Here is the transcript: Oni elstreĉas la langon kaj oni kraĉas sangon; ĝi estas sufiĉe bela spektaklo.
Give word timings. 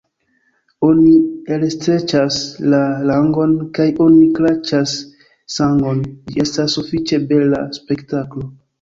Oni 0.87 1.11
elstreĉas 1.57 2.39
la 2.75 2.81
langon 3.11 3.55
kaj 3.79 3.87
oni 4.07 4.25
kraĉas 4.41 4.97
sangon; 5.61 6.05
ĝi 6.35 6.47
estas 6.49 6.79
sufiĉe 6.81 7.25
bela 7.35 7.65
spektaklo. 7.83 8.53